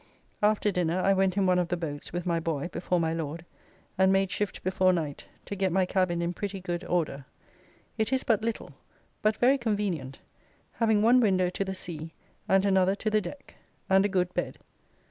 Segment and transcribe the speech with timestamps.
[0.41, 3.45] After dinner I went in one of the boats with my boy before my Lord,
[3.99, 7.25] and made shift before night to get my cabin in pretty good order.
[7.99, 8.73] It is but little,
[9.21, 10.17] but very convenient,
[10.71, 12.15] having one window to the sea
[12.49, 13.53] and another to the deck,
[13.91, 14.57] and a good bed.